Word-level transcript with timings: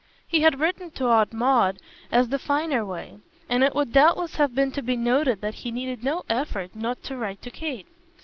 He 0.27 0.41
had 0.41 0.59
written 0.59 0.89
to 0.89 1.09
Aunt 1.09 1.31
Maud 1.31 1.77
as 2.11 2.29
the 2.29 2.39
finer 2.39 2.83
way; 2.83 3.19
and 3.47 3.63
it 3.63 3.75
would 3.75 3.93
doubtless 3.93 4.37
have 4.37 4.55
been 4.55 4.71
to 4.71 4.81
be 4.81 4.95
noted 4.97 5.41
that 5.41 5.53
he 5.61 5.69
needed 5.69 6.03
no 6.03 6.23
effort 6.27 6.75
not 6.75 7.03
to 7.03 7.15
write 7.15 7.43
to 7.43 7.51
Kate. 7.51 7.85